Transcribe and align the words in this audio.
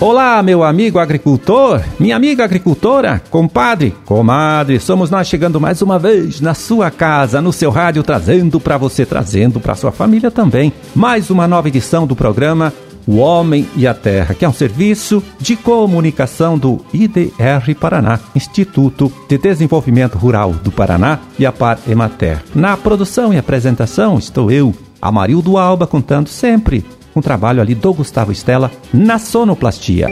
Olá, 0.00 0.42
meu 0.42 0.64
amigo 0.64 0.98
agricultor, 0.98 1.82
minha 1.98 2.16
amiga 2.16 2.42
agricultora, 2.42 3.20
compadre, 3.28 3.94
comadre, 4.06 4.80
somos 4.80 5.10
nós 5.10 5.28
chegando 5.28 5.60
mais 5.60 5.82
uma 5.82 5.98
vez 5.98 6.40
na 6.40 6.54
sua 6.54 6.90
casa, 6.90 7.42
no 7.42 7.52
seu 7.52 7.70
rádio, 7.70 8.02
trazendo 8.02 8.58
para 8.58 8.78
você, 8.78 9.04
trazendo 9.04 9.60
para 9.60 9.74
sua 9.74 9.92
família 9.92 10.30
também, 10.30 10.72
mais 10.94 11.28
uma 11.28 11.46
nova 11.46 11.68
edição 11.68 12.06
do 12.06 12.16
programa 12.16 12.72
O 13.06 13.16
Homem 13.16 13.68
e 13.76 13.86
a 13.86 13.92
Terra, 13.92 14.34
que 14.34 14.42
é 14.42 14.48
um 14.48 14.54
serviço 14.54 15.22
de 15.38 15.54
comunicação 15.54 16.56
do 16.56 16.80
IDR 16.94 17.74
Paraná, 17.78 18.18
Instituto 18.34 19.12
de 19.28 19.36
Desenvolvimento 19.36 20.16
Rural 20.16 20.54
do 20.54 20.72
Paraná 20.72 21.18
e 21.38 21.44
a 21.44 21.52
Par 21.52 21.78
Emater. 21.86 22.42
Na 22.54 22.74
produção 22.74 23.34
e 23.34 23.38
apresentação 23.38 24.18
estou 24.18 24.50
eu, 24.50 24.74
Amarildo 25.02 25.58
Alba, 25.58 25.86
contando 25.86 26.30
sempre 26.30 26.86
um 27.20 27.22
trabalho 27.22 27.60
ali 27.60 27.74
do 27.74 27.92
Gustavo 27.92 28.32
Estela 28.32 28.70
na 28.92 29.18
sonoplastia. 29.18 30.08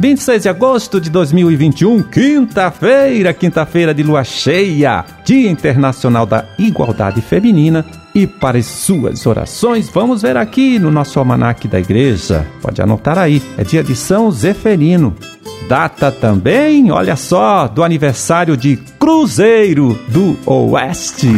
26 0.00 0.42
de 0.42 0.48
agosto 0.50 1.00
de 1.00 1.08
2021, 1.08 2.02
quinta-feira, 2.02 3.32
quinta-feira 3.32 3.94
de 3.94 4.02
lua 4.02 4.22
cheia, 4.22 5.04
Dia 5.24 5.50
Internacional 5.50 6.26
da 6.26 6.44
Igualdade 6.58 7.22
Feminina. 7.22 7.84
E 8.14 8.26
para 8.26 8.58
as 8.58 8.66
suas 8.66 9.26
orações, 9.26 9.88
vamos 9.88 10.22
ver 10.22 10.36
aqui 10.36 10.78
no 10.78 10.90
nosso 10.90 11.18
almanaque 11.18 11.66
da 11.66 11.80
igreja. 11.80 12.46
Pode 12.60 12.82
anotar 12.82 13.18
aí, 13.18 13.42
é 13.56 13.64
dia 13.64 13.82
de 13.82 13.96
São 13.96 14.30
Zeferino. 14.30 15.16
Data 15.68 16.12
também, 16.12 16.90
olha 16.90 17.16
só, 17.16 17.66
do 17.66 17.82
aniversário 17.82 18.58
de 18.58 18.76
Cruzeiro 18.98 19.98
do 20.08 20.36
Oeste. 20.44 21.30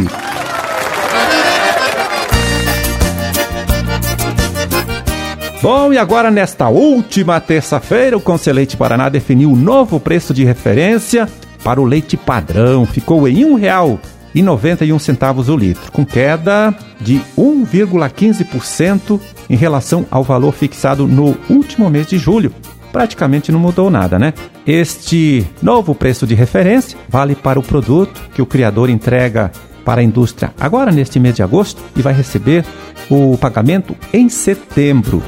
Bom, 5.59 5.91
e 5.91 5.97
agora 5.97 6.29
nesta 6.29 6.69
última 6.69 7.39
terça-feira, 7.41 8.15
o 8.15 8.21
Conselheite 8.21 8.77
Paraná 8.77 9.09
definiu 9.09 9.51
o 9.51 9.55
novo 9.55 9.99
preço 9.99 10.31
de 10.31 10.45
referência 10.45 11.27
para 11.63 11.81
o 11.81 11.85
leite 11.85 12.15
padrão. 12.15 12.85
Ficou 12.85 13.27
em 13.27 13.37
R$ 13.55 13.99
1,91 14.35 15.49
o 15.49 15.57
litro, 15.57 15.91
com 15.91 16.05
queda 16.05 16.75
de 17.01 17.19
1,15% 17.35 19.19
em 19.49 19.55
relação 19.55 20.05
ao 20.11 20.23
valor 20.23 20.53
fixado 20.53 21.07
no 21.07 21.35
último 21.49 21.89
mês 21.89 22.05
de 22.05 22.19
julho. 22.19 22.53
Praticamente 22.91 23.51
não 23.51 23.59
mudou 23.59 23.89
nada, 23.89 24.19
né? 24.19 24.35
Este 24.65 25.43
novo 25.59 25.95
preço 25.95 26.27
de 26.27 26.35
referência 26.35 26.97
vale 27.09 27.33
para 27.33 27.59
o 27.59 27.63
produto 27.63 28.21
que 28.33 28.43
o 28.43 28.45
criador 28.45 28.91
entrega 28.91 29.51
para 29.83 30.01
a 30.01 30.03
indústria 30.03 30.53
agora 30.59 30.91
neste 30.91 31.19
mês 31.19 31.35
de 31.35 31.41
agosto 31.41 31.81
e 31.95 32.01
vai 32.01 32.13
receber 32.13 32.63
o 33.09 33.37
pagamento 33.39 33.95
em 34.13 34.29
setembro. 34.29 35.23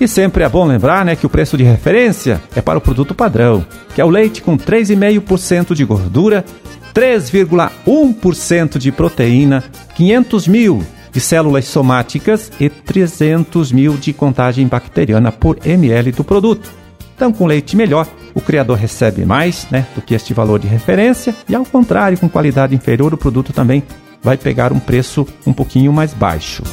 E 0.00 0.08
sempre 0.08 0.42
é 0.42 0.48
bom 0.48 0.66
lembrar 0.66 1.04
né, 1.04 1.14
que 1.14 1.26
o 1.26 1.30
preço 1.30 1.56
de 1.56 1.62
referência 1.62 2.40
é 2.54 2.60
para 2.60 2.78
o 2.78 2.80
produto 2.80 3.14
padrão, 3.14 3.64
que 3.94 4.00
é 4.00 4.04
o 4.04 4.10
leite 4.10 4.42
com 4.42 4.56
3,5% 4.56 5.74
de 5.74 5.84
gordura, 5.84 6.44
3,1% 6.92 8.78
de 8.78 8.90
proteína, 8.90 9.64
500 9.94 10.48
mil 10.48 10.84
de 11.12 11.20
células 11.20 11.66
somáticas 11.66 12.50
e 12.58 12.68
300 12.68 13.70
mil 13.70 13.96
de 13.96 14.12
contagem 14.12 14.66
bacteriana 14.66 15.30
por 15.30 15.58
ml 15.64 16.10
do 16.10 16.24
produto. 16.24 16.70
Então, 17.14 17.32
com 17.32 17.46
leite 17.46 17.76
melhor, 17.76 18.08
o 18.34 18.40
criador 18.40 18.76
recebe 18.76 19.24
mais 19.24 19.68
né, 19.70 19.86
do 19.94 20.02
que 20.02 20.14
este 20.14 20.34
valor 20.34 20.58
de 20.58 20.66
referência, 20.66 21.32
e 21.48 21.54
ao 21.54 21.64
contrário, 21.64 22.18
com 22.18 22.28
qualidade 22.28 22.74
inferior, 22.74 23.14
o 23.14 23.16
produto 23.18 23.52
também 23.52 23.84
vai 24.20 24.36
pegar 24.36 24.72
um 24.72 24.80
preço 24.80 25.24
um 25.46 25.52
pouquinho 25.52 25.92
mais 25.92 26.12
baixo. 26.12 26.64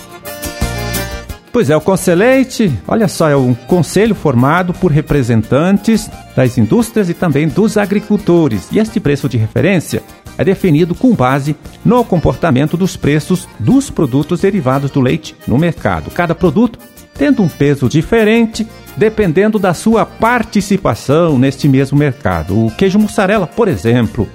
Pois 1.52 1.70
é, 1.70 1.76
o 1.76 1.82
Conselheite, 1.82 2.72
olha 2.88 3.10
só, 3.10 3.30
é 3.30 3.36
um 3.36 3.54
conselho 3.54 4.16
formado 4.16 4.74
por 4.74 4.90
representantes 4.90 6.10
das 6.34 6.58
indústrias 6.58 7.10
e 7.10 7.14
também 7.14 7.46
dos 7.46 7.76
agricultores. 7.76 8.70
E 8.72 8.80
este 8.80 9.02
preço 9.02 9.28
de 9.28 9.38
referência 9.38 10.02
é 10.38 10.46
definido 10.46 10.96
com 10.96 11.14
base 11.14 11.54
no 11.84 12.06
comportamento 12.06 12.78
dos 12.78 12.96
preços 12.96 13.50
dos 13.60 13.90
produtos 13.90 14.40
derivados 14.40 14.92
do 14.92 15.02
leite 15.02 15.36
no 15.46 15.58
mercado. 15.58 16.10
Cada 16.10 16.34
produto 16.34 16.80
tendo 17.16 17.44
um 17.44 17.50
peso 17.50 17.90
diferente 17.90 18.66
dependendo 18.96 19.60
da 19.60 19.74
sua 19.74 20.06
participação 20.06 21.38
neste 21.38 21.68
mesmo 21.68 21.98
mercado. 21.98 22.66
O 22.66 22.72
queijo 22.72 22.98
mussarela, 22.98 23.46
por 23.46 23.68
exemplo, 23.68 24.28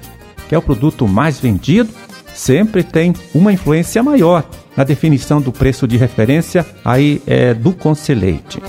que 0.49 0.55
é 0.55 0.59
o 0.59 0.63
produto 0.63 1.09
mais 1.09 1.41
vendido, 1.41 1.91
sempre 2.37 2.83
tem 2.83 3.15
uma 3.35 3.53
influência 3.53 4.03
maior 4.03 4.49
na 4.77 4.85
definição 4.85 5.41
do 5.41 5.51
preço 5.51 5.89
de 5.89 5.97
referência 5.97 6.65
aí 6.85 7.23
é 7.27 7.55
do 7.55 7.73
Conselheite. 7.73 8.61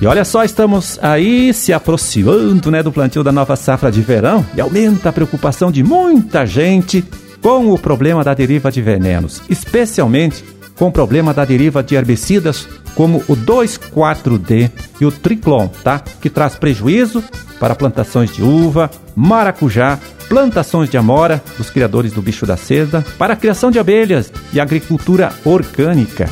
E 0.00 0.06
olha 0.06 0.24
só, 0.24 0.44
estamos 0.44 0.98
aí 1.02 1.54
se 1.54 1.72
aproximando 1.72 2.70
né, 2.70 2.82
do 2.82 2.92
plantio 2.92 3.24
da 3.24 3.32
nova 3.32 3.56
safra 3.56 3.90
de 3.90 4.02
verão 4.02 4.44
e 4.54 4.60
aumenta 4.60 5.08
a 5.08 5.12
preocupação 5.12 5.72
de 5.72 5.82
muita 5.82 6.46
gente 6.46 7.02
com 7.40 7.72
o 7.72 7.78
problema 7.78 8.22
da 8.22 8.34
deriva 8.34 8.70
de 8.70 8.82
venenos, 8.82 9.40
especialmente 9.48 10.44
com 10.76 10.90
problema 10.90 11.32
da 11.34 11.44
deriva 11.44 11.82
de 11.82 11.94
herbicidas 11.94 12.68
como 12.94 13.18
o 13.28 13.36
2,4-D 13.36 14.70
e 15.00 15.04
o 15.04 15.12
Triclon, 15.12 15.68
tá? 15.68 16.02
Que 16.20 16.30
traz 16.30 16.54
prejuízo 16.56 17.22
para 17.58 17.74
plantações 17.74 18.32
de 18.32 18.42
uva, 18.42 18.90
maracujá, 19.14 19.98
plantações 20.28 20.88
de 20.88 20.96
amora 20.96 21.42
dos 21.56 21.70
criadores 21.70 22.12
do 22.12 22.22
bicho 22.22 22.46
da 22.46 22.56
seda, 22.56 23.04
para 23.18 23.34
a 23.34 23.36
criação 23.36 23.70
de 23.70 23.78
abelhas 23.78 24.32
e 24.52 24.60
agricultura 24.60 25.32
orgânica. 25.44 26.28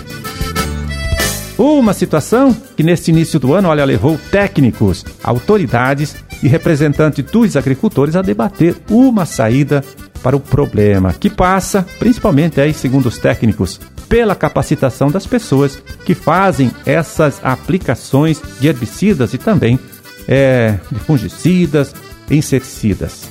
Uma 1.57 1.93
situação 1.93 2.55
que 2.77 2.83
neste 2.83 3.13
início 3.13 3.39
do 3.39 3.55
ano, 3.55 3.69
olha, 3.69 3.85
levou 3.85 4.19
técnicos, 4.31 5.05
autoridades 5.23 6.17
e 6.43 6.49
representantes 6.49 7.25
dos 7.25 7.57
agricultores 7.57 8.17
a 8.17 8.23
debater 8.23 8.77
uma 8.91 9.25
saída 9.25 9.85
para 10.25 10.35
o 10.35 10.41
problema, 10.41 11.13
que 11.13 11.29
passa, 11.29 11.87
principalmente 11.99 12.59
aí, 12.59 12.73
segundo 12.73 13.07
os 13.07 13.19
técnicos, 13.19 13.79
pela 14.09 14.35
capacitação 14.35 15.11
das 15.11 15.27
pessoas 15.27 15.83
que 16.07 16.15
fazem 16.15 16.73
essas 16.87 17.41
aplicações 17.45 18.41
de 18.59 18.67
herbicidas 18.67 19.35
e 19.35 19.39
também 19.39 19.79
é, 20.27 20.79
de 20.91 20.99
fungicidas, 20.99 21.95
inseticidas. 22.31 23.31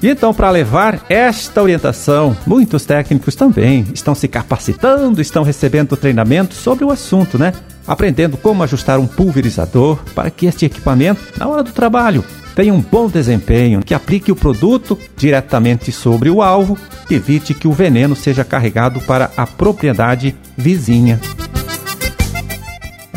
E 0.00 0.08
então, 0.08 0.32
para 0.32 0.48
levar 0.50 1.04
esta 1.10 1.62
orientação, 1.62 2.34
muitos 2.46 2.86
técnicos 2.86 3.34
também 3.34 3.84
estão 3.92 4.14
se 4.14 4.28
capacitando, 4.28 5.20
estão 5.20 5.42
recebendo 5.42 5.94
treinamento 5.94 6.54
sobre 6.54 6.86
o 6.86 6.90
assunto, 6.90 7.36
né? 7.36 7.52
Aprendendo 7.88 8.36
como 8.36 8.62
ajustar 8.62 8.98
um 8.98 9.06
pulverizador 9.06 9.98
para 10.14 10.30
que 10.30 10.44
este 10.44 10.66
equipamento, 10.66 11.20
na 11.38 11.48
hora 11.48 11.62
do 11.62 11.72
trabalho, 11.72 12.22
tenha 12.54 12.74
um 12.74 12.82
bom 12.82 13.08
desempenho, 13.08 13.80
que 13.82 13.94
aplique 13.94 14.30
o 14.30 14.36
produto 14.36 14.98
diretamente 15.16 15.90
sobre 15.90 16.28
o 16.28 16.42
alvo, 16.42 16.76
evite 17.10 17.54
que 17.54 17.66
o 17.66 17.72
veneno 17.72 18.14
seja 18.14 18.44
carregado 18.44 19.00
para 19.00 19.30
a 19.38 19.46
propriedade 19.46 20.36
vizinha. 20.54 21.18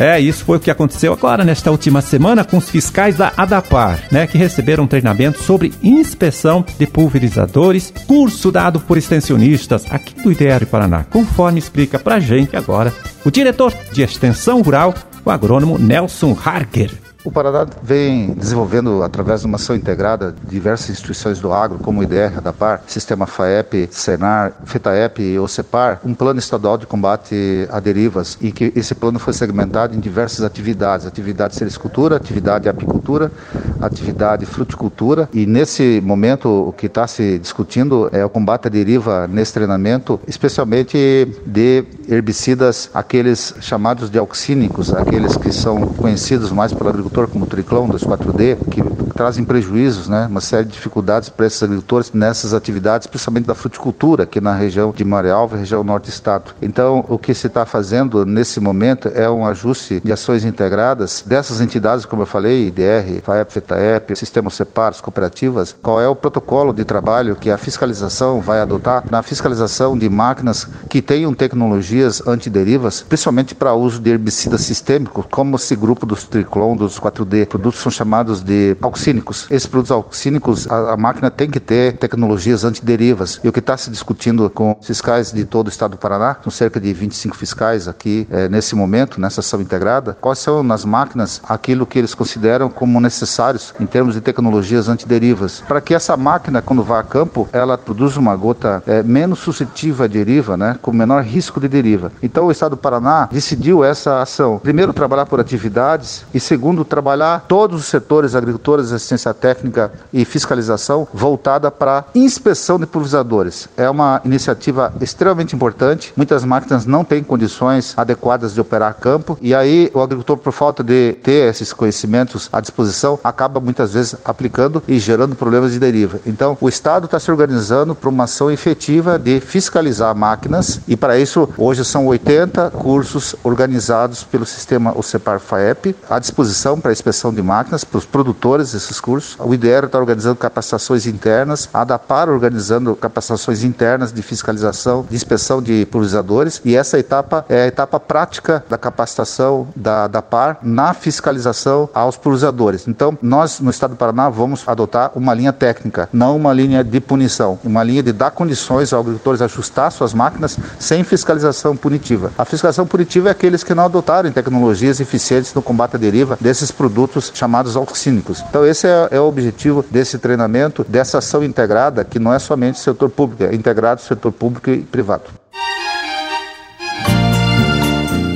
É, 0.02 0.20
isso 0.20 0.44
foi 0.46 0.58
o 0.58 0.60
que 0.60 0.72
aconteceu 0.72 1.14
agora 1.14 1.44
nesta 1.44 1.70
última 1.70 2.02
semana 2.02 2.44
com 2.44 2.58
os 2.58 2.68
fiscais 2.68 3.18
da 3.18 3.32
ADAPAR, 3.38 4.02
né, 4.12 4.26
que 4.26 4.36
receberam 4.36 4.88
treinamento 4.88 5.44
sobre 5.44 5.72
inspeção 5.84 6.66
de 6.80 6.88
pulverizadores, 6.88 7.94
curso 8.08 8.52
dado 8.52 8.80
por 8.80 8.98
extensionistas 8.98 9.86
aqui 9.92 10.16
do 10.24 10.32
IDR 10.32 10.66
Paraná, 10.66 11.04
conforme 11.04 11.60
explica 11.60 12.00
pra 12.00 12.20
gente 12.20 12.58
agora 12.58 12.92
o 13.24 13.30
diretor 13.30 13.72
de 13.92 14.02
extensão 14.02 14.64
rural, 14.64 14.96
o 15.24 15.30
agrônomo 15.30 15.78
Nelson 15.78 16.36
Harger. 16.44 17.10
O 17.23 17.32
Paraná 17.32 17.68
vem 17.84 18.34
desenvolvendo, 18.34 19.03
através 19.03 19.41
de 19.41 19.46
uma 19.46 19.58
ação 19.58 19.76
integrada, 19.76 20.34
diversas 20.44 20.90
instituições 20.90 21.40
do 21.40 21.53
agro, 21.53 21.78
como 21.78 22.00
o 22.00 22.03
IDR, 22.03 22.41
da 22.41 22.52
PAR, 22.52 22.82
Sistema 22.88 23.28
FAEP, 23.28 23.90
Senar, 23.91 24.53
FETAEP 24.66 25.22
e 25.22 25.38
OCEPAR, 25.38 26.00
um 26.03 26.16
plano 26.16 26.40
estadual 26.40 26.79
de 26.79 26.88
combate 26.88 27.68
a 27.70 27.79
derivas 27.79 28.40
e 28.41 28.52
que 28.52 28.73
esse 28.76 28.96
plano 28.96 29.20
foi 29.20 29.34
segmentado 29.34 29.96
em 29.96 30.00
diversas 30.00 30.44
atividades, 30.44 31.06
atividade 31.06 31.56
sericultura, 31.56 32.16
atividade 32.16 32.68
apicultura, 32.68 33.32
atividade 33.79 34.47
fruticultura. 34.47 35.29
E 35.32 35.46
nesse 35.46 36.02
momento 36.03 36.50
o 36.50 36.73
que 36.73 36.88
está 36.88 37.06
se 37.06 37.38
discutindo 37.38 38.09
é 38.12 38.26
o 38.26 38.29
combate 38.29 38.66
à 38.66 38.70
deriva 38.70 39.28
nesse 39.28 39.53
treinamento, 39.53 40.20
especialmente 40.28 40.97
de 41.46 41.84
herbicidas, 42.09 42.90
aqueles 42.96 43.53
chamados 43.62 44.09
de 44.09 44.18
auxínicos, 44.18 44.91
aqueles 44.91 45.38
que 45.38 45.52
são 45.52 45.82
conhecidos 45.82 46.52
mais 46.52 46.73
pela 46.73 46.90
agricultura 46.90 47.10
agricultor, 47.11 47.28
como 47.28 47.46
o 47.46 47.47
Triclão 47.47 47.87
2,4-D, 47.90 48.58
que 48.69 48.81
trazem 49.13 49.43
prejuízos, 49.43 50.08
né, 50.08 50.28
uma 50.29 50.41
série 50.41 50.66
de 50.66 50.72
dificuldades 50.72 51.29
para 51.29 51.46
esses 51.46 51.61
agricultores 51.61 52.11
nessas 52.13 52.53
atividades, 52.53 53.08
principalmente 53.08 53.46
da 53.46 53.53
fruticultura, 53.53 54.23
aqui 54.23 54.40
na 54.40 54.55
região 54.55 54.91
de 54.91 55.03
Marealva, 55.03 55.58
região 55.58 55.84
norte 55.84 56.05
do 56.05 56.09
estado. 56.09 56.55
Então, 56.61 57.05
o 57.08 57.17
que 57.17 57.34
se 57.34 57.47
está 57.47 57.66
fazendo 57.66 58.25
nesse 58.25 58.59
momento 58.59 59.11
é 59.13 59.29
um 59.29 59.46
ajuste 59.46 60.02
de 60.03 60.11
ações 60.11 60.46
integradas 60.46 61.23
dessas 61.25 61.61
entidades, 61.61 62.05
como 62.05 62.22
eu 62.22 62.25
falei, 62.25 62.67
IDR, 62.67 63.22
FAEP, 63.22 63.52
FETAEP, 63.52 64.16
Sistema 64.16 64.49
Separ, 64.49 64.90
as 64.90 65.02
cooperativas, 65.02 65.75
qual 65.81 65.99
é 66.02 66.08
o 66.08 66.16
protocolo 66.16 66.73
de 66.73 66.85
trabalho 66.85 67.35
que 67.35 67.52
a 67.52 67.58
fiscalização 67.58 68.40
vai 68.40 68.61
adotar 68.61 69.03
na 69.09 69.22
fiscalização 69.22 69.97
de 69.97 70.09
máquinas 70.09 70.67
que 70.90 71.02
tenham 71.02 71.34
tecnologias 71.34 72.25
antiderivas, 72.25 73.02
principalmente 73.02 73.53
para 73.53 73.73
uso 73.73 73.99
de 73.99 74.09
herbicidas 74.09 74.61
sistêmicos, 74.61 75.25
como 75.29 75.58
esse 75.58 75.75
grupo 75.75 76.05
dos 76.05 76.23
Triclon, 76.23 76.75
dos 76.75 77.01
4D. 77.02 77.48
Produtos 77.48 77.82
são 77.82 77.92
chamados 77.92 78.42
de 78.42 78.78
auxínicos. 78.82 79.48
Esses 79.50 79.68
produtos 79.68 79.92
auxínicos, 79.92 80.70
a, 80.70 80.94
a 80.94 80.98
máquina 80.98 81.32
tem 81.32 81.50
que 81.50 81.59
ter 81.59 81.98
tecnologias 81.98 82.64
antiderivas. 82.64 83.40
E 83.44 83.50
o 83.50 83.52
que 83.52 83.59
está 83.59 83.76
se 83.78 83.90
discutindo 83.90 84.50
com 84.50 84.78
fiscais 84.82 85.32
de 85.32 85.46
todo 85.46 85.68
o 85.68 85.70
estado 85.70 85.92
do 85.92 85.98
Paraná, 85.98 86.38
são 86.44 86.52
cerca 86.52 86.80
de 86.80 86.94
25 86.94 87.36
fiscais 87.36 87.88
aqui 87.88 88.28
é, 88.30 88.48
nesse 88.48 88.76
momento, 88.76 89.20
nessa 89.20 89.42
ação 89.42 89.62
integrada, 89.62 90.18
quais 90.20 90.40
são 90.40 90.64
nas 90.64 90.86
máquinas 90.86 91.42
aquilo 91.48 91.86
que 91.86 91.98
eles 91.98 92.14
consideram 92.14 92.70
como 92.70 93.00
necessários 93.00 93.74
em 93.80 93.86
termos 93.86 94.14
de 94.14 94.22
tecnologias 94.22 94.90
antiderivas, 94.90 95.64
para 95.68 95.82
que 95.82 95.94
essa 95.94 96.16
máquina, 96.16 96.62
quando 96.62 96.84
vá 96.84 97.00
a 97.00 97.04
campo, 97.04 97.47
ela 97.52 97.78
produza 97.78 98.20
uma 98.20 98.36
gota 98.36 98.84
é, 98.86 99.04
menos 99.04 99.40
suscetível 99.40 100.06
à 100.06 100.08
deriva, 100.08 100.56
né, 100.58 100.78
com 100.82 100.92
menor 100.92 101.24
risco 101.24 101.59
de 101.59 101.68
deriva. 101.68 102.12
Então 102.22 102.46
o 102.46 102.52
estado 102.52 102.72
do 102.72 102.78
Paraná 102.78 103.28
decidiu 103.32 103.84
essa 103.84 104.22
ação. 104.22 104.59
Primeiro, 104.59 104.94
trabalhar 104.94 105.26
por 105.26 105.40
atividades 105.40 106.26
e 106.34 106.40
segundo, 106.40 106.86
trabalhar 106.91 107.46
todos 107.47 107.79
os 107.79 107.88
setores, 107.88 108.35
agricultores, 108.35 108.91
assistência 108.91 109.34
técnica 109.34 109.93
e 110.11 110.26
fiscalização 110.26 111.08
voltada 111.14 111.72
para 111.72 112.03
inspeção 112.14 112.78
de 112.78 112.85
pulverizadores. 112.85 113.70
É 113.78 113.90
uma 113.90 114.20
iniciativa 114.26 114.93
extremamente 114.99 115.55
importante. 115.55 116.11
Muitas 116.17 116.43
máquinas 116.43 116.85
não 116.85 117.05
têm 117.05 117.23
condições 117.23 117.93
adequadas 117.96 118.53
de 118.53 118.59
operar 118.59 118.96
campo 118.96 119.38
e 119.41 119.55
aí 119.55 119.90
o 119.93 120.02
agricultor, 120.02 120.38
por 120.38 120.52
falta 120.52 120.84
de 120.84 121.14
ter 121.23 121.49
esses 121.49 121.72
conhecimentos 121.72 122.49
à 122.52 122.59
disposição, 122.59 123.17
acaba 123.23 123.61
muitas 123.61 123.94
vezes 123.94 124.17
aplicando 124.26 124.84
e 124.85 124.99
gerando 124.99 125.34
problemas 125.34 125.72
de 125.72 125.79
deriva. 125.79 126.20
Então, 126.26 126.58
o 126.59 126.67
Estado 126.67 127.05
está 127.05 127.20
se 127.20 127.32
organizando 127.32 127.96
para 127.96 128.09
uma 128.09 128.26
ação 128.26 128.52
efetiva 128.52 129.17
de 129.17 129.40
fiscalizar 129.40 130.14
máquinas 130.14 130.82
e 130.90 130.97
para 130.97 131.17
isso 131.17 131.47
hoje 131.58 131.85
são 131.85 132.05
80 132.08 132.72
cursos 132.72 133.34
organizados 133.44 134.26
pelo 134.26 134.46
sistema 134.46 134.91
OCEPAR 134.97 135.40
FAEP 135.40 135.96
à 136.09 136.20
disposição 136.20 136.81
para 136.82 136.92
inspeção 136.92 137.34
de 137.34 137.42
máquinas 137.42 137.84
para 137.84 137.98
os 137.98 138.06
produtores 138.06 138.74
desses 138.74 139.00
cursos. 139.00 139.38
O 139.40 139.54
IDR 139.54 139.86
está 139.86 140.00
organizando 140.00 140.36
capacitações 140.36 141.06
internas, 141.06 141.70
a 141.74 141.84
DAPAR 141.84 142.30
organizando 142.30 142.96
capacitações 142.96 143.64
internas 143.64 144.12
de 144.12 144.22
fiscalização, 144.22 145.06
de 145.10 145.16
inspeção 145.16 145.62
de 145.62 145.86
pulverizadores 145.86 146.62
e 146.66 146.76
essa 146.76 146.98
etapa 146.98 147.46
é 147.48 147.64
a 147.64 147.68
etapa 147.68 148.00
prática 148.00 148.64
da 148.70 148.78
capacitação 148.78 149.68
da 149.76 150.08
DAPAR 150.08 150.58
na 150.62 150.94
fiscalização 150.94 151.90
aos 151.94 152.18
pulverizadores. 152.18 152.88
Então, 152.88 153.18
nós 153.22 153.60
no 153.60 153.70
estado 153.70 153.92
do 153.92 153.98
Paraná 153.98 154.30
vamos 154.30 154.64
adotar 154.68 155.12
uma 155.16 155.34
linha 155.34 155.54
técnica, 155.54 156.10
não 156.12 156.36
uma 156.36 156.54
linha 156.54 156.84
de 156.84 157.00
punição, 157.00 157.60
uma 157.64 157.84
linha 157.84 158.02
de 158.02 158.12
dar 158.12 158.32
condições 158.32 158.92
aos 158.94 159.06
agricultores 159.06 159.42
ajustar 159.42 159.92
suas 159.92 160.14
máquinas 160.14 160.58
sem 160.80 161.04
fiscalização 161.04 161.76
punitiva. 161.76 162.32
A 162.38 162.46
fiscalização 162.46 162.88
punitiva 162.88 163.30
é 163.30 163.32
aqueles 163.32 163.64
que 163.64 163.74
não 163.74 163.86
adotarem 163.86 164.32
tecnologias 164.32 165.00
eficientes 165.00 165.54
no 165.54 165.62
combate 165.62 165.96
à 165.96 166.00
deriva 166.00 166.38
desses 166.40 166.71
produtos 166.72 167.32
chamados 167.34 167.76
auxínicos. 167.76 168.44
Então, 168.50 168.66
esse 168.66 168.88
é, 168.88 169.09
é 169.12 169.20
o 169.20 169.28
objetivo 169.28 169.84
desse 169.90 170.18
treinamento, 170.18 170.85
dessa 170.88 171.18
ação 171.18 171.44
integrada, 171.44 172.03
que 172.03 172.20
não 172.20 172.34
é 172.34 172.40
somente 172.40 172.79
setor 172.79 173.09
público, 173.09 173.44
é 173.44 173.53
integrado 173.53 174.02
setor 174.02 174.32
público 174.32 174.70
e 174.70 174.82
privado. 174.82 175.23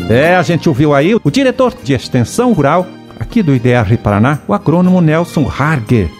É, 0.09 0.35
a 0.35 0.43
gente 0.43 0.69
ouviu 0.69 0.93
aí 0.93 1.15
o 1.15 1.31
diretor 1.31 1.73
de 1.83 1.93
extensão 1.93 2.53
rural 2.53 2.85
aqui 3.19 3.41
do 3.41 3.55
IDR 3.55 3.97
Paraná, 4.03 4.39
o 4.47 4.53
agrônomo 4.53 5.01
Nelson 5.01 5.49
Harger, 5.49 6.11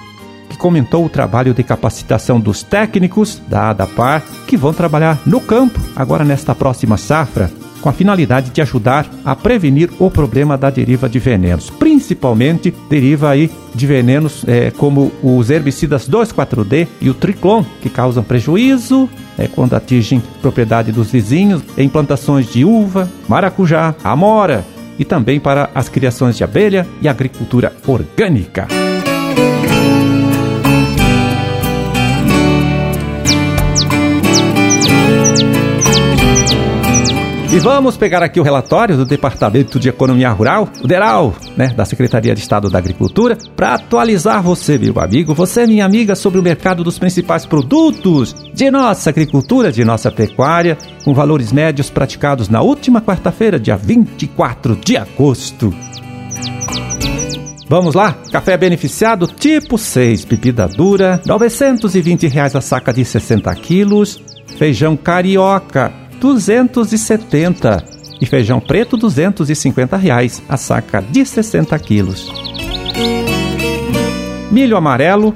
que 0.49 0.57
comentou 0.57 1.05
o 1.05 1.09
trabalho 1.09 1.53
de 1.53 1.63
capacitação 1.63 2.39
dos 2.39 2.63
técnicos 2.63 3.39
da 3.47 3.69
ADAPAR 3.69 4.23
que 4.47 4.57
vão 4.57 4.73
trabalhar 4.73 5.19
no 5.25 5.39
campo 5.39 5.79
agora 5.95 6.23
nesta 6.23 6.55
próxima 6.55 6.97
safra 6.97 7.51
com 7.85 7.89
a 7.89 7.93
finalidade 7.93 8.49
de 8.49 8.59
ajudar 8.63 9.07
a 9.23 9.35
prevenir 9.35 9.91
o 9.99 10.09
problema 10.09 10.57
da 10.57 10.71
deriva 10.71 11.07
de 11.07 11.19
venenos, 11.19 11.69
principalmente 11.69 12.73
deriva 12.89 13.29
aí 13.29 13.51
de 13.75 13.85
venenos 13.85 14.43
é, 14.47 14.71
como 14.71 15.11
os 15.21 15.51
herbicidas 15.51 16.09
2,4-D 16.09 16.87
e 16.99 17.11
o 17.11 17.13
triclon, 17.13 17.63
que 17.83 17.87
causam 17.87 18.23
prejuízo 18.23 19.07
é, 19.37 19.47
quando 19.47 19.75
atingem 19.75 20.19
propriedade 20.41 20.91
dos 20.91 21.11
vizinhos 21.11 21.61
em 21.77 21.87
plantações 21.87 22.51
de 22.51 22.65
uva, 22.65 23.07
maracujá, 23.27 23.93
amora 24.03 24.65
e 24.97 25.05
também 25.05 25.39
para 25.39 25.69
as 25.75 25.87
criações 25.87 26.35
de 26.35 26.43
abelha 26.43 26.87
e 27.03 27.07
agricultura 27.07 27.71
orgânica. 27.85 28.67
E 37.55 37.59
vamos 37.59 37.95
pegar 37.95 38.21
aqui 38.21 38.37
o 38.37 38.43
relatório 38.43 38.97
do 38.97 39.05
Departamento 39.05 39.79
de 39.79 39.87
Economia 39.87 40.29
Rural, 40.29 40.67
o 40.83 40.87
DERAL, 40.89 41.33
né, 41.55 41.69
da 41.69 41.85
Secretaria 41.85 42.35
de 42.35 42.41
Estado 42.41 42.69
da 42.69 42.77
Agricultura, 42.77 43.37
para 43.55 43.75
atualizar 43.75 44.43
você, 44.43 44.77
meu 44.77 44.99
amigo, 44.99 45.33
você, 45.33 45.65
minha 45.65 45.85
amiga, 45.85 46.15
sobre 46.15 46.37
o 46.37 46.43
mercado 46.43 46.83
dos 46.83 46.99
principais 46.99 47.45
produtos 47.45 48.35
de 48.53 48.69
nossa 48.69 49.09
agricultura, 49.09 49.71
de 49.71 49.85
nossa 49.85 50.11
pecuária, 50.11 50.77
com 51.05 51.13
valores 51.13 51.53
médios 51.53 51.89
praticados 51.89 52.49
na 52.49 52.61
última 52.61 53.01
quarta-feira, 53.01 53.57
dia 53.57 53.77
24 53.77 54.75
de 54.75 54.97
agosto. 54.97 55.73
Vamos 57.69 57.95
lá? 57.95 58.17
Café 58.33 58.57
beneficiado 58.57 59.27
tipo 59.27 59.77
6, 59.77 60.25
bebida 60.25 60.67
dura, 60.67 61.21
920 61.25 62.27
reais 62.27 62.53
a 62.53 62.59
saca 62.59 62.91
de 62.91 63.05
60 63.05 63.55
quilos. 63.55 64.21
Feijão 64.57 64.95
carioca, 64.95 65.91
270 66.25 67.85
e 68.19 68.25
feijão 68.25 68.59
preto 68.59 68.97
250 68.97 69.95
reais 69.95 70.41
a 70.49 70.57
saca 70.57 70.99
de 71.01 71.23
60 71.23 71.77
quilos. 71.77 72.33
Milho 74.49 74.75
amarelo 74.75 75.35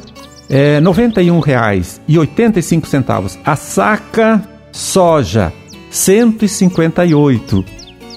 é 0.50 0.80
91 0.80 1.40
reais 1.42 2.02
e 2.08 2.18
85 2.18 2.88
centavos 2.88 3.38
a 3.46 3.56
saca. 3.56 4.42
Soja 4.72 5.54
158. 5.92 7.64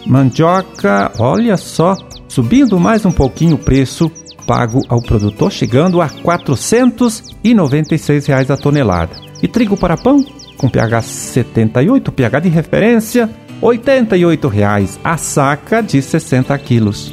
Mandioca, 0.06 1.12
olha 1.18 1.58
só, 1.58 1.94
subindo 2.28 2.80
mais 2.80 3.04
um 3.04 3.12
pouquinho 3.12 3.56
o 3.56 3.58
preço 3.58 4.10
pago 4.46 4.80
ao 4.88 5.02
produtor, 5.02 5.52
chegando 5.52 6.00
a 6.00 6.08
496 6.08 8.26
reais 8.26 8.50
a 8.50 8.56
tonelada. 8.56 9.14
E 9.42 9.48
trigo 9.48 9.76
para 9.76 9.96
pão 9.96 10.24
com 10.62 10.68
pH 10.68 11.02
78, 11.02 12.12
pH 12.12 12.38
de 12.38 12.48
referência, 12.48 13.28
R$ 13.60 13.78
88,00 13.78 14.98
a 15.02 15.16
saca 15.16 15.82
de 15.82 16.00
60 16.00 16.56
quilos. 16.58 17.12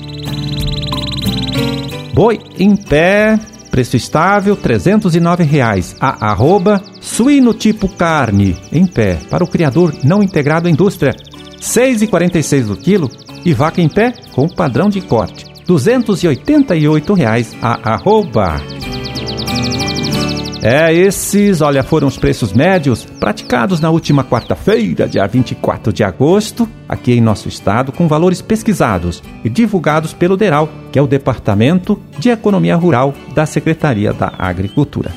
Boi 2.13 2.39
em 2.59 2.75
pé, 2.75 3.39
preço 3.71 3.97
estável, 3.97 4.53
R$ 4.53 4.77
309,00 4.77 5.95
a 5.99 6.29
arroba, 6.29 6.79
suíno 7.01 7.51
tipo 7.51 7.89
carne 7.89 8.55
em 8.71 8.85
pé, 8.85 9.17
para 9.31 9.43
o 9.43 9.47
criador 9.47 9.95
não 10.03 10.21
integrado 10.21 10.67
à 10.67 10.71
indústria, 10.71 11.11
R$ 11.11 11.59
6,46 11.59 12.67
do 12.67 12.75
quilo 12.75 13.09
e 13.43 13.51
vaca 13.51 13.81
em 13.81 13.89
pé 13.89 14.13
com 14.31 14.47
padrão 14.47 14.89
de 14.89 15.01
corte, 15.01 15.45
R$ 15.45 15.73
288,00 15.73 17.57
a 17.63 17.93
arroba. 17.93 18.78
É, 20.61 20.93
esses, 20.93 21.61
olha, 21.61 21.83
foram 21.83 22.07
os 22.07 22.17
preços 22.17 22.51
médios 22.51 23.05
praticados 23.05 23.79
na 23.79 23.89
última 23.89 24.25
quarta-feira, 24.25 25.07
dia 25.07 25.25
24 25.25 25.93
de 25.93 26.03
agosto, 26.03 26.67
aqui 26.87 27.13
em 27.13 27.21
nosso 27.21 27.47
estado, 27.47 27.93
com 27.93 28.09
valores 28.09 28.41
pesquisados 28.41 29.23
e 29.43 29.49
divulgados 29.49 30.13
pelo 30.13 30.35
DERAL, 30.35 30.69
que 30.91 30.99
é 30.99 31.01
o 31.01 31.07
Departamento 31.07 32.01
de 32.17 32.29
Economia 32.29 32.75
Rural 32.75 33.13
da 33.33 33.45
Secretaria 33.45 34.11
da 34.11 34.33
Agricultura. 34.37 35.11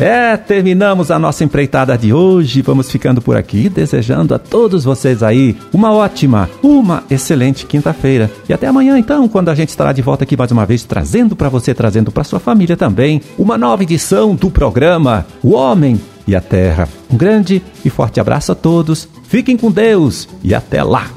É, 0.00 0.34
terminamos 0.34 1.10
a 1.10 1.18
nossa 1.18 1.44
empreitada 1.44 1.96
de 1.96 2.12
hoje. 2.12 2.62
Vamos 2.62 2.90
ficando 2.90 3.20
por 3.20 3.36
aqui, 3.36 3.68
desejando 3.68 4.34
a 4.34 4.38
todos 4.38 4.82
vocês 4.82 5.22
aí 5.22 5.54
uma 5.74 5.92
ótima, 5.92 6.48
uma 6.62 7.04
excelente 7.10 7.66
quinta-feira. 7.66 8.30
E 8.48 8.52
até 8.52 8.66
amanhã, 8.66 8.98
então, 8.98 9.28
quando 9.28 9.50
a 9.50 9.54
gente 9.54 9.68
estará 9.68 9.92
de 9.92 10.00
volta 10.00 10.24
aqui 10.24 10.36
mais 10.38 10.50
uma 10.50 10.64
vez, 10.64 10.84
trazendo 10.84 11.36
para 11.36 11.50
você, 11.50 11.74
trazendo 11.74 12.10
para 12.10 12.24
sua 12.24 12.40
família 12.40 12.78
também, 12.78 13.20
uma 13.38 13.58
nova 13.58 13.82
edição 13.82 14.34
do 14.34 14.50
programa 14.50 15.26
O 15.42 15.50
Homem 15.50 16.00
e 16.26 16.34
a 16.34 16.40
Terra. 16.40 16.88
Um 17.12 17.16
grande 17.16 17.62
e 17.84 17.90
forte 17.90 18.18
abraço 18.18 18.52
a 18.52 18.54
todos 18.54 19.06
Fiquem 19.30 19.56
com 19.56 19.70
Deus 19.70 20.28
e 20.42 20.52
até 20.52 20.82
lá! 20.82 21.08